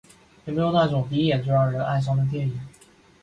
[0.45, 2.59] 有没有那种第一眼就让人爱上的电影？